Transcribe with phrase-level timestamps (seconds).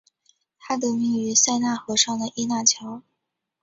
[0.57, 3.03] 它得名于塞纳河上的耶拿桥。